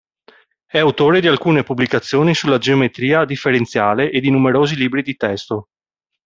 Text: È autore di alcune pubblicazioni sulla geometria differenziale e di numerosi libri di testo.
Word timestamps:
È 0.65 0.79
autore 0.79 1.21
di 1.21 1.27
alcune 1.27 1.61
pubblicazioni 1.61 2.33
sulla 2.33 2.57
geometria 2.57 3.23
differenziale 3.23 4.09
e 4.09 4.19
di 4.19 4.31
numerosi 4.31 4.75
libri 4.75 5.03
di 5.03 5.15
testo. 5.15 5.67